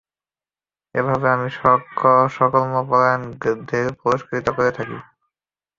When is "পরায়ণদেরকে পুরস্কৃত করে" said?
2.89-4.71